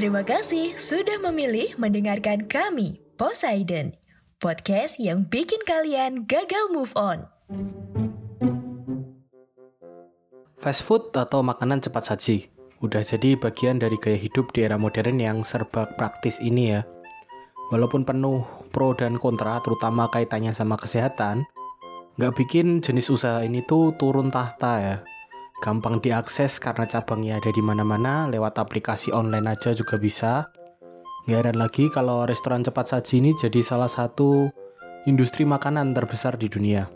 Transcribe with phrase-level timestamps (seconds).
[0.00, 3.92] Terima kasih sudah memilih mendengarkan kami, Poseidon,
[4.40, 7.28] podcast yang bikin kalian gagal move on.
[10.56, 12.48] Fast food atau makanan cepat saji
[12.80, 16.88] udah jadi bagian dari gaya hidup di era modern yang serba praktis ini ya.
[17.68, 21.44] Walaupun penuh pro dan kontra, terutama kaitannya sama kesehatan,
[22.16, 24.96] nggak bikin jenis usaha ini tuh turun tahta ya.
[25.60, 30.48] Gampang diakses karena cabangnya ada di mana-mana, lewat aplikasi online aja juga bisa.
[31.28, 34.48] Nggak heran lagi kalau restoran cepat saji ini jadi salah satu
[35.04, 36.88] industri makanan terbesar di dunia.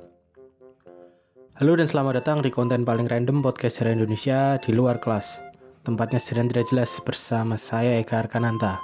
[1.61, 5.45] Halo dan selamat datang di konten paling random podcast sejarah Indonesia di luar kelas.
[5.85, 8.81] Tempatnya sedang tidak jelas bersama saya Eka Arkananta.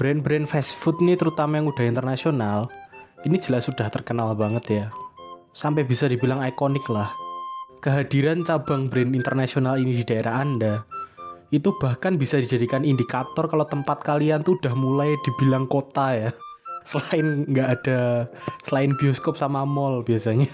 [0.00, 2.72] Brand-brand fast food ini terutama yang udah internasional,
[3.28, 4.86] ini jelas sudah terkenal banget ya.
[5.52, 7.25] Sampai bisa dibilang ikonik lah.
[7.80, 10.82] Kehadiran cabang brand internasional ini di daerah Anda,
[11.54, 16.30] itu bahkan bisa dijadikan indikator kalau tempat kalian tuh udah mulai dibilang kota ya.
[16.90, 18.30] Selain nggak ada,
[18.62, 20.46] selain bioskop sama mall biasanya.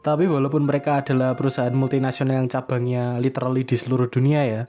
[0.00, 4.62] Tapi walaupun mereka adalah perusahaan multinasional yang cabangnya literally di seluruh dunia ya,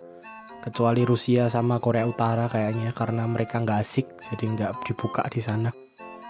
[0.59, 5.71] kecuali Rusia sama Korea Utara kayaknya karena mereka nggak asik jadi nggak dibuka di sana.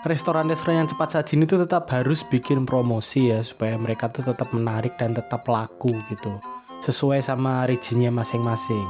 [0.06, 4.94] Restoran-restoran yang cepat saji itu tetap harus bikin promosi ya supaya mereka tuh tetap menarik
[5.02, 6.38] dan tetap laku gitu,
[6.86, 8.86] sesuai sama regionnya masing-masing.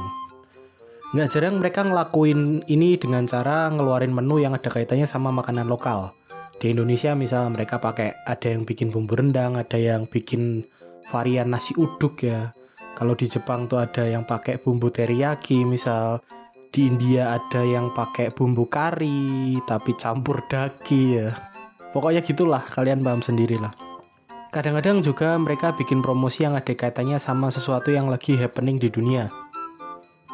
[1.16, 6.12] Nggak jarang mereka ngelakuin ini dengan cara ngeluarin menu yang ada kaitannya sama makanan lokal.
[6.60, 10.60] Di Indonesia misal mereka pakai ada yang bikin bumbu rendang ada yang bikin
[11.08, 12.52] varian nasi uduk ya.
[12.92, 16.20] Kalau di Jepang tuh ada yang pakai bumbu teriyaki misal
[16.70, 21.30] di India ada yang pakai bumbu kari tapi campur daging ya.
[21.92, 23.88] Pokoknya gitulah kalian paham sendiri lah
[24.48, 29.28] kadang-kadang juga mereka bikin promosi yang ada kaitannya sama sesuatu yang lagi happening di dunia.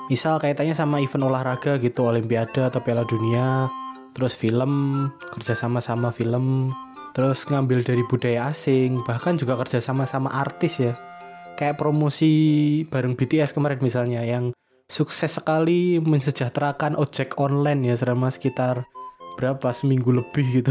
[0.06, 3.66] Misal kaitannya sama event olahraga gitu olimpiade atau piala dunia
[4.14, 6.70] terus film kerjasama sama film
[7.18, 10.94] terus ngambil dari budaya asing bahkan juga kerjasama sama artis ya.
[11.58, 12.32] Kayak promosi
[12.86, 14.53] bareng BTS kemarin misalnya yang
[14.94, 18.86] sukses sekali mensejahterakan ojek online ya selama sekitar
[19.34, 19.74] berapa?
[19.74, 20.70] Seminggu lebih gitu.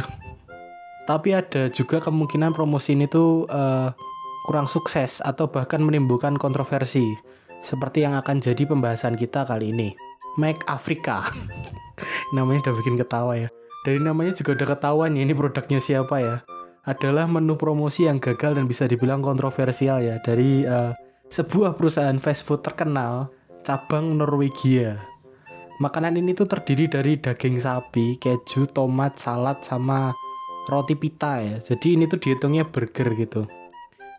[1.10, 3.92] Tapi ada juga kemungkinan promosi ini tuh uh,
[4.48, 7.04] kurang sukses atau bahkan menimbulkan kontroversi
[7.60, 9.92] seperti yang akan jadi pembahasan kita kali ini.
[10.40, 11.28] Make Africa.
[12.36, 13.52] Namanya udah bikin ketawa ya.
[13.84, 16.36] Dari namanya juga udah ketahuan ya ini produknya siapa ya.
[16.88, 20.96] Adalah menu promosi yang gagal dan bisa dibilang kontroversial ya dari uh,
[21.28, 23.28] sebuah perusahaan fast food terkenal
[23.64, 25.00] cabang Norwegia.
[25.80, 30.12] Makanan ini tuh terdiri dari daging sapi, keju, tomat, salad, sama
[30.70, 31.58] roti pita ya.
[31.58, 33.48] Jadi ini tuh dihitungnya burger gitu.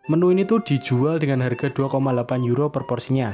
[0.09, 3.33] Menu ini tuh dijual dengan harga 2,8 euro per porsinya.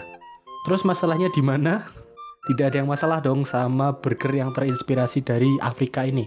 [0.67, 1.87] Terus masalahnya di mana?
[2.51, 6.27] Tidak ada yang masalah dong sama burger yang terinspirasi dari Afrika ini.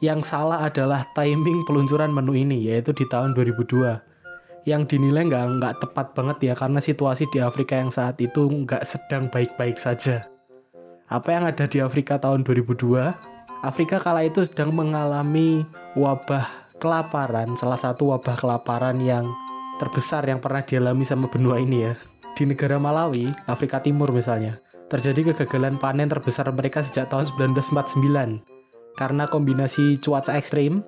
[0.00, 4.07] Yang salah adalah timing peluncuran menu ini, yaitu di tahun 2002.
[4.68, 8.84] Yang dinilai nggak nggak tepat banget ya, karena situasi di Afrika yang saat itu nggak
[8.84, 10.28] sedang baik-baik saja.
[11.08, 13.64] Apa yang ada di Afrika tahun 2002?
[13.64, 15.64] Afrika kala itu sedang mengalami
[15.96, 19.24] wabah kelaparan, salah satu wabah kelaparan yang
[19.80, 21.96] terbesar yang pernah dialami sama benua ini ya.
[22.36, 24.60] Di negara Malawi, Afrika Timur misalnya,
[24.92, 28.44] terjadi kegagalan panen terbesar mereka sejak tahun 1949
[28.98, 30.82] karena kombinasi cuaca ekstrim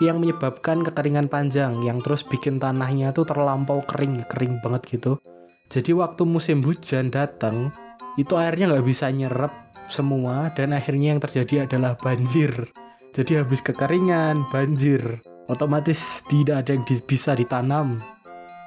[0.00, 5.20] yang menyebabkan kekeringan panjang yang terus bikin tanahnya tuh terlampau kering, kering banget gitu.
[5.68, 7.70] Jadi waktu musim hujan datang,
[8.16, 9.52] itu airnya nggak bisa nyerap
[9.92, 12.50] semua dan akhirnya yang terjadi adalah banjir.
[13.14, 17.98] Jadi habis kekeringan, banjir, otomatis tidak ada yang bisa ditanam.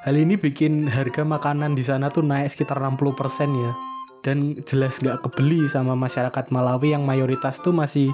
[0.03, 3.71] Hal ini bikin harga makanan di sana tuh naik sekitar 60% ya
[4.23, 8.11] dan jelas nggak kebeli sama masyarakat Malawi yang mayoritas tuh masih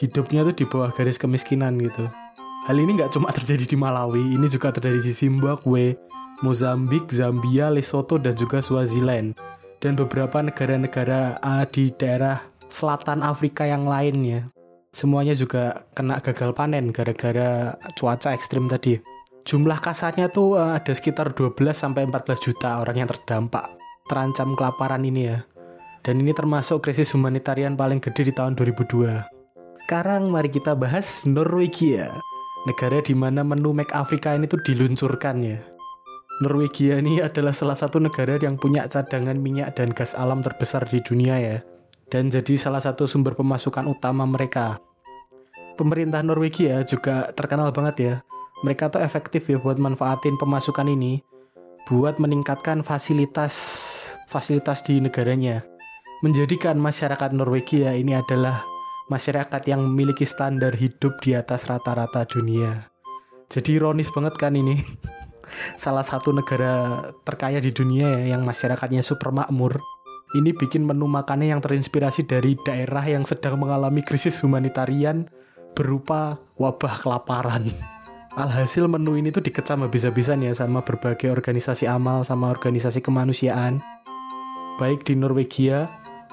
[0.00, 2.08] hidupnya tuh di bawah garis kemiskinan gitu.
[2.62, 5.98] Hal ini nggak cuma terjadi di Malawi, ini juga terjadi di Zimbabwe,
[6.46, 9.34] Mozambik, Zambia, Lesotho, dan juga Swaziland.
[9.82, 12.38] Dan beberapa negara-negara uh, di daerah
[12.70, 14.46] selatan Afrika yang lainnya.
[14.94, 19.02] Semuanya juga kena gagal panen gara-gara cuaca ekstrim tadi.
[19.42, 23.74] Jumlah kasarnya tuh uh, ada sekitar 12-14 juta orang yang terdampak
[24.06, 25.42] terancam kelaparan ini ya.
[26.06, 29.82] Dan ini termasuk krisis humanitarian paling gede di tahun 2002.
[29.82, 32.10] Sekarang mari kita bahas Norwegia,
[32.68, 35.58] negara di mana menu Make Africa ini tuh diluncurkan ya.
[36.42, 40.98] Norwegia ini adalah salah satu negara yang punya cadangan minyak dan gas alam terbesar di
[41.04, 41.58] dunia ya.
[42.10, 44.76] Dan jadi salah satu sumber pemasukan utama mereka.
[45.78, 48.14] Pemerintah Norwegia juga terkenal banget ya.
[48.66, 51.24] Mereka tuh efektif ya buat manfaatin pemasukan ini
[51.90, 53.54] buat meningkatkan fasilitas
[54.30, 55.66] fasilitas di negaranya.
[56.22, 58.62] menjadikan masyarakat Norwegia ini adalah
[59.12, 62.88] masyarakat yang memiliki standar hidup di atas rata-rata dunia.
[63.52, 64.80] Jadi ironis banget kan ini.
[65.82, 69.76] Salah satu negara terkaya di dunia ya yang masyarakatnya super makmur.
[70.32, 75.28] Ini bikin menu makannya yang terinspirasi dari daerah yang sedang mengalami krisis humanitarian
[75.76, 77.68] berupa wabah kelaparan.
[78.40, 83.84] Alhasil menu ini tuh dikecam habis-habisan ya sama berbagai organisasi amal sama organisasi kemanusiaan.
[84.80, 85.92] Baik di Norwegia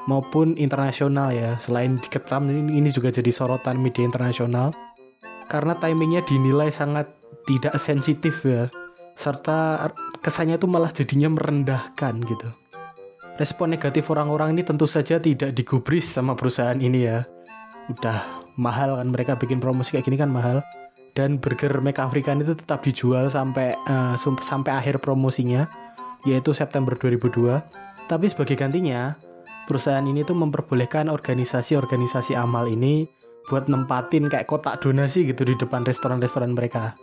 [0.10, 1.54] maupun internasional ya.
[1.62, 4.74] Selain dikecam ini, juga jadi sorotan media internasional
[5.46, 7.06] karena timingnya dinilai sangat
[7.46, 8.70] tidak sensitif ya
[9.18, 9.90] serta
[10.24, 12.50] kesannya itu malah jadinya merendahkan gitu.
[13.36, 17.28] Respon negatif orang-orang ini tentu saja tidak digubris sama perusahaan ini ya.
[17.92, 20.64] Udah mahal kan mereka bikin promosi kayak gini kan mahal
[21.16, 25.68] dan burger Make African itu tetap dijual sampai uh, sampai akhir promosinya
[26.24, 27.60] yaitu September 2002.
[28.08, 29.16] Tapi sebagai gantinya,
[29.69, 33.06] perusahaan ini tuh memperbolehkan organisasi-organisasi amal ini
[33.45, 36.98] buat nempatin kayak kotak donasi gitu di depan restoran-restoran mereka.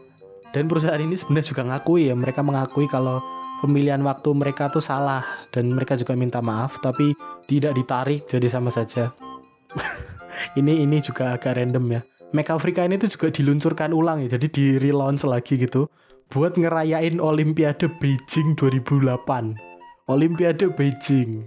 [0.50, 3.22] Dan perusahaan ini sebenarnya juga ngakui ya, mereka mengakui kalau
[3.62, 5.22] pemilihan waktu mereka tuh salah
[5.54, 7.14] dan mereka juga minta maaf tapi
[7.46, 9.14] tidak ditarik jadi sama saja.
[10.60, 12.00] ini ini juga agak random ya.
[12.34, 15.86] Make Africa ini tuh juga diluncurkan ulang ya, jadi di relaunch lagi gitu
[16.34, 20.10] buat ngerayain Olimpiade Beijing 2008.
[20.10, 21.46] Olimpiade Beijing.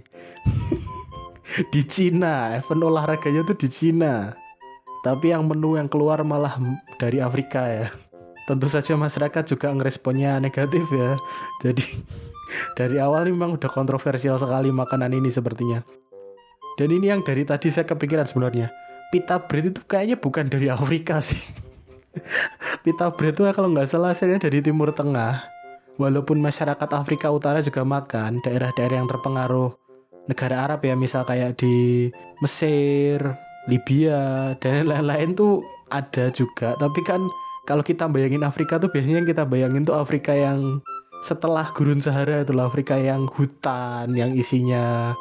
[1.74, 4.34] di Cina, event olahraganya tuh di Cina.
[5.00, 6.60] Tapi yang menu yang keluar malah
[7.00, 7.88] dari Afrika ya
[8.50, 11.14] tentu saja masyarakat juga ngeresponnya negatif ya.
[11.62, 11.86] Jadi
[12.78, 15.86] dari awal memang udah kontroversial sekali makanan ini sepertinya.
[16.74, 18.74] Dan ini yang dari tadi saya kepikiran sebenarnya.
[19.14, 21.38] Pita bread itu kayaknya bukan dari Afrika sih.
[22.84, 25.46] Pita bread itu kalau nggak salah asalnya dari Timur Tengah.
[26.00, 29.76] Walaupun masyarakat Afrika Utara juga makan, daerah-daerah yang terpengaruh
[30.30, 33.18] negara Arab ya, misal kayak di Mesir,
[33.66, 36.78] Libya, dan lain-lain tuh ada juga.
[36.78, 37.20] Tapi kan
[37.66, 40.80] kalau kita bayangin Afrika tuh biasanya yang kita bayangin tuh Afrika yang
[41.20, 45.12] setelah gurun Sahara itulah Afrika yang hutan yang isinya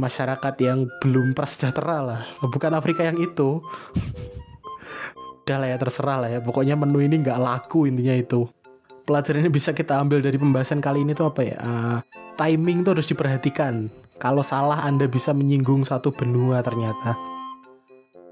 [0.00, 2.22] masyarakat yang belum prasejahtera lah.
[2.42, 3.62] Bukan Afrika yang itu.
[5.42, 6.40] Udah lah ya terserah lah ya.
[6.42, 8.50] Pokoknya menu ini nggak laku intinya itu.
[9.02, 11.58] Pelajaran ini bisa kita ambil dari pembahasan kali ini tuh apa ya?
[11.58, 11.98] Uh,
[12.38, 13.90] timing tuh harus diperhatikan
[14.22, 17.18] kalau salah anda bisa menyinggung satu benua ternyata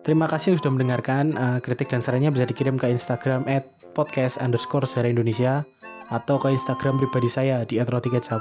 [0.00, 1.36] Terima kasih sudah mendengarkan.
[1.36, 5.60] Uh, kritik dan sarannya bisa dikirim ke Instagram at podcast underscore Indonesia
[6.08, 8.40] atau ke Instagram pribadi saya di @rotikecap.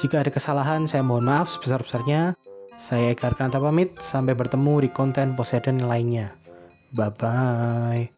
[0.00, 2.34] Jika ada kesalahan, saya mohon maaf sebesar-besarnya.
[2.74, 6.34] Saya Eka Arkanta pamit, sampai bertemu di konten Poseidon lainnya.
[6.96, 8.13] Bye-bye.